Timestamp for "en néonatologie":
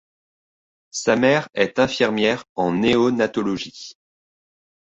2.55-3.93